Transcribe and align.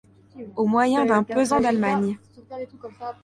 Au 0.55 0.65
moyen 0.65 1.05
d’un 1.05 1.21
peson 1.21 1.59
d’Allemagne. 1.59 2.17